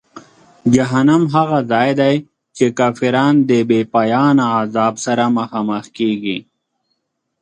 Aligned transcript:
جهنم 0.75 1.23
هغه 1.35 1.59
ځای 1.71 1.89
دی 1.99 2.15
چې 2.55 2.65
کافران 2.79 3.33
د 3.49 3.51
بېپایانه 3.69 4.45
عذاب 4.59 4.93
سره 5.05 5.23
مخامخ 5.37 5.85
کیږي. 5.97 6.37